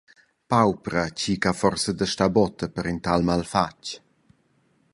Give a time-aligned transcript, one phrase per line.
[0.51, 3.85] Paupra tgi che ha forsa da star botta per in tal malfatg.